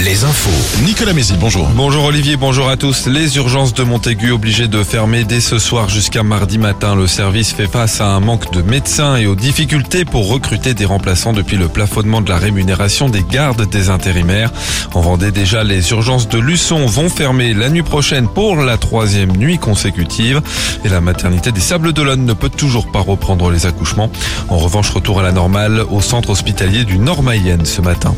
Les 0.00 0.24
infos. 0.24 0.82
Nicolas 0.84 1.12
Mézy, 1.12 1.34
bonjour. 1.38 1.68
Bonjour 1.76 2.04
Olivier, 2.06 2.36
bonjour 2.36 2.68
à 2.68 2.76
tous. 2.76 3.06
Les 3.06 3.36
urgences 3.36 3.74
de 3.74 3.84
Montaigu 3.84 4.32
obligées 4.32 4.66
de 4.66 4.82
fermer 4.82 5.22
dès 5.22 5.40
ce 5.40 5.60
soir 5.60 5.88
jusqu'à 5.88 6.24
mardi 6.24 6.58
matin. 6.58 6.96
Le 6.96 7.06
service 7.06 7.52
fait 7.52 7.68
face 7.68 8.00
à 8.00 8.06
un 8.06 8.18
manque 8.18 8.52
de 8.52 8.60
médecins 8.62 9.14
et 9.14 9.26
aux 9.26 9.36
difficultés 9.36 10.04
pour 10.04 10.28
recruter 10.28 10.74
des 10.74 10.84
remplaçants 10.84 11.32
depuis 11.32 11.56
le 11.56 11.68
plafonnement 11.68 12.22
de 12.22 12.28
la 12.28 12.38
rémunération 12.38 13.08
des 13.08 13.22
gardes 13.22 13.70
des 13.70 13.88
intérimaires. 13.88 14.50
En 14.94 15.00
Vendée 15.00 15.30
déjà, 15.30 15.62
les 15.62 15.90
urgences 15.92 16.28
de 16.28 16.38
Luçon 16.38 16.84
vont 16.86 17.08
fermer 17.08 17.54
la 17.54 17.68
nuit 17.68 17.84
prochaine 17.84 18.26
pour 18.26 18.56
la 18.56 18.78
troisième 18.78 19.36
nuit 19.36 19.58
consécutive. 19.58 20.42
Et 20.84 20.88
la 20.88 21.00
maternité 21.00 21.52
des 21.52 21.60
Sables 21.60 21.92
d'Olonne 21.92 22.24
ne 22.24 22.32
peut 22.32 22.50
toujours 22.50 22.90
pas 22.90 23.00
reprendre 23.00 23.50
les 23.52 23.64
accouchements. 23.66 24.10
En 24.48 24.58
revanche, 24.58 24.90
retour 24.90 25.20
à 25.20 25.22
la 25.22 25.30
normale 25.30 25.84
au 25.88 26.00
centre 26.00 26.30
hospitalier 26.30 26.82
du 26.82 26.98
Nord-Mayenne 26.98 27.64
ce 27.64 27.80
matin. 27.80 28.12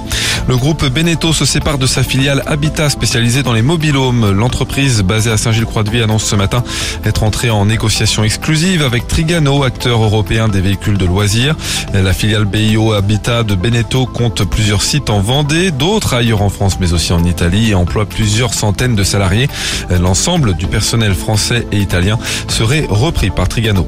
Le 0.48 0.56
groupe 0.56 0.86
Beneteau 1.18 1.32
se 1.32 1.44
sépare 1.46 1.78
de 1.78 1.86
sa 1.88 2.04
filiale 2.04 2.44
Habitat 2.46 2.90
spécialisée 2.90 3.42
dans 3.42 3.52
les 3.52 3.62
mobilhomes. 3.62 4.30
L'entreprise 4.30 5.02
basée 5.02 5.32
à 5.32 5.36
Saint-Gilles-Croix-de-Vie 5.36 6.00
annonce 6.00 6.22
ce 6.22 6.36
matin 6.36 6.62
être 7.04 7.24
entrée 7.24 7.50
en 7.50 7.66
négociation 7.66 8.22
exclusive 8.22 8.84
avec 8.84 9.08
Trigano, 9.08 9.64
acteur 9.64 10.00
européen 10.00 10.46
des 10.46 10.60
véhicules 10.60 10.96
de 10.96 11.04
loisirs. 11.06 11.56
La 11.92 12.12
filiale 12.12 12.44
BIO 12.44 12.92
Habitat 12.92 13.42
de 13.42 13.56
Beneteau 13.56 14.06
compte 14.06 14.44
plusieurs 14.44 14.82
sites 14.82 15.10
en 15.10 15.18
Vendée, 15.18 15.72
d'autres 15.72 16.14
ailleurs 16.14 16.42
en 16.42 16.50
France 16.50 16.78
mais 16.78 16.92
aussi 16.92 17.12
en 17.12 17.24
Italie 17.24 17.70
et 17.70 17.74
emploie 17.74 18.06
plusieurs 18.06 18.54
centaines 18.54 18.94
de 18.94 19.02
salariés. 19.02 19.48
L'ensemble 19.90 20.54
du 20.54 20.68
personnel 20.68 21.14
français 21.14 21.66
et 21.72 21.78
italien 21.78 22.16
serait 22.46 22.86
repris 22.88 23.30
par 23.30 23.48
Trigano. 23.48 23.86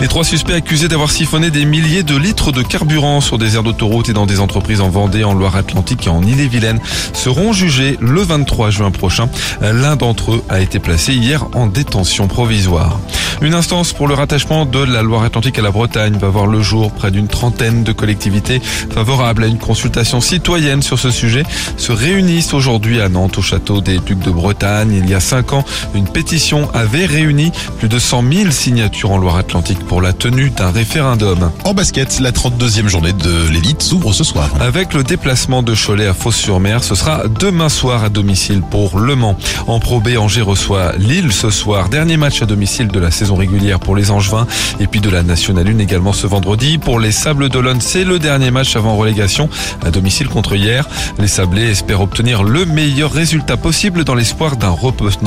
Les 0.00 0.06
trois 0.06 0.22
suspects 0.22 0.54
accusés 0.54 0.86
d'avoir 0.86 1.10
siphonné 1.10 1.50
des 1.50 1.64
milliers 1.64 2.04
de 2.04 2.16
litres 2.16 2.52
de 2.52 2.62
carburant 2.62 3.20
sur 3.20 3.36
des 3.36 3.56
aires 3.56 3.64
d'autoroute 3.64 4.08
et 4.08 4.12
dans 4.12 4.26
des 4.26 4.38
entreprises 4.38 4.80
en 4.80 4.90
Vendée, 4.90 5.24
en 5.24 5.34
Loire-Atlantique 5.34 6.06
et 6.06 6.10
en 6.10 6.22
Ille-et-Vilaine 6.22 6.78
seront 7.12 7.52
jugés 7.52 7.96
le 8.00 8.20
23 8.22 8.70
juin 8.70 8.92
prochain. 8.92 9.28
L'un 9.60 9.96
d'entre 9.96 10.34
eux 10.34 10.44
a 10.48 10.60
été 10.60 10.78
placé 10.78 11.14
hier 11.14 11.46
en 11.52 11.66
détention 11.66 12.28
provisoire. 12.28 13.00
Une 13.40 13.54
instance 13.54 13.92
pour 13.92 14.08
le 14.08 14.14
rattachement 14.14 14.66
de 14.66 14.80
la 14.80 15.02
Loire-Atlantique 15.02 15.58
à 15.58 15.62
la 15.62 15.70
Bretagne 15.70 16.16
va 16.18 16.28
voir 16.28 16.46
le 16.46 16.60
jour. 16.60 16.92
Près 16.92 17.12
d'une 17.12 17.28
trentaine 17.28 17.84
de 17.84 17.92
collectivités 17.92 18.60
favorables 18.60 19.44
à 19.44 19.46
une 19.46 19.58
consultation 19.58 20.20
citoyenne 20.20 20.82
sur 20.82 20.98
ce 20.98 21.10
sujet 21.10 21.44
se 21.76 21.92
réunissent 21.92 22.54
aujourd'hui 22.54 23.00
à 23.00 23.08
Nantes 23.08 23.38
au 23.38 23.42
château 23.42 23.80
des 23.80 23.98
Ducs 23.98 24.24
de 24.24 24.30
Bretagne. 24.30 24.92
Il 24.92 25.08
y 25.08 25.14
a 25.14 25.20
cinq 25.20 25.52
ans, 25.52 25.64
une 25.94 26.08
pétition 26.08 26.68
avait 26.74 27.06
réuni 27.06 27.52
plus 27.78 27.88
de 27.88 27.98
100 27.98 28.24
000 28.32 28.50
signatures 28.50 29.12
en 29.12 29.18
Loire-Atlantique 29.18 29.87
pour 29.88 30.02
la 30.02 30.12
tenue 30.12 30.50
d'un 30.50 30.70
référendum. 30.70 31.50
En 31.64 31.74
basket, 31.74 32.20
la 32.20 32.30
32e 32.30 32.88
journée 32.88 33.12
de 33.12 33.48
l'élite 33.48 33.82
s'ouvre 33.82 34.12
ce 34.12 34.22
soir. 34.22 34.50
Avec 34.60 34.92
le 34.94 35.02
déplacement 35.02 35.62
de 35.62 35.74
Cholet 35.74 36.06
à 36.06 36.14
Fos-sur-Mer, 36.14 36.84
ce 36.84 36.94
sera 36.94 37.22
demain 37.26 37.68
soir 37.68 38.04
à 38.04 38.10
domicile 38.10 38.62
pour 38.62 38.98
Le 38.98 39.16
Mans. 39.16 39.36
En 39.66 39.80
Pro 39.80 40.00
B, 40.00 40.10
Angers 40.18 40.42
reçoit 40.42 40.92
Lille 40.98 41.32
ce 41.32 41.50
soir. 41.50 41.88
Dernier 41.88 42.16
match 42.16 42.42
à 42.42 42.46
domicile 42.46 42.88
de 42.88 43.00
la 43.00 43.10
saison 43.10 43.34
régulière 43.34 43.80
pour 43.80 43.96
les 43.96 44.10
Angevins. 44.10 44.46
Et 44.78 44.86
puis 44.86 45.00
de 45.00 45.10
la 45.10 45.22
Nationale 45.22 45.68
1 45.68 45.78
également 45.78 46.12
ce 46.12 46.26
vendredi. 46.26 46.78
Pour 46.78 47.00
les 47.00 47.12
Sables 47.12 47.48
d'Olonne, 47.48 47.80
c'est 47.80 48.04
le 48.04 48.18
dernier 48.18 48.50
match 48.50 48.76
avant 48.76 48.96
relégation 48.96 49.48
à 49.84 49.90
domicile 49.90 50.28
contre 50.28 50.54
hier. 50.54 50.86
Les 51.18 51.28
Sablés 51.28 51.70
espèrent 51.70 52.02
obtenir 52.02 52.44
le 52.44 52.66
meilleur 52.66 53.10
résultat 53.10 53.56
possible 53.56 54.04
dans 54.04 54.14
l'espoir 54.14 54.56
d'un 54.56 54.70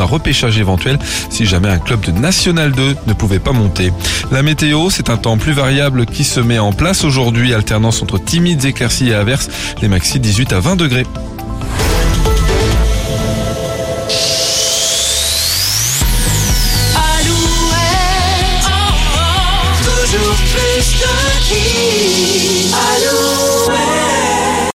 repêchage 0.06 0.58
éventuel 0.60 1.00
si 1.30 1.46
jamais 1.46 1.70
un 1.70 1.80
club 1.80 2.02
de 2.02 2.12
National 2.12 2.72
2 2.72 2.96
ne 3.08 3.14
pouvait 3.14 3.40
pas 3.40 3.52
monter. 3.52 3.92
La 4.32 4.44
météo, 4.44 4.90
c'est 4.90 5.10
un 5.10 5.18
temps 5.18 5.38
plus 5.38 5.52
variable 5.52 6.06
qui 6.06 6.24
se 6.24 6.40
met 6.40 6.58
en 6.58 6.72
place 6.72 7.04
aujourd'hui, 7.04 7.54
alternance 7.54 8.02
entre 8.02 8.18
timides 8.18 8.64
éclaircies 8.64 9.10
et 9.10 9.14
averses, 9.14 9.50
les 9.82 9.90
maxi 9.90 10.22
18 10.22 10.54
à 10.54 10.62
20 10.62 10.78
degrés. 10.78 11.06